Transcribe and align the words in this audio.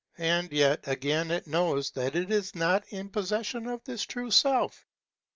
But 0.17 0.51
yet 0.51 0.87
again 0.87 1.29
it 1.29 1.45
knows 1.45 1.91
that 1.91 2.15
it 2.15 2.31
is 2.31 2.55
not 2.55 2.83
in 2.87 3.09
possession 3.09 3.67
of 3.67 3.83
this 3.83 4.01
true 4.01 4.31
self. 4.31 4.83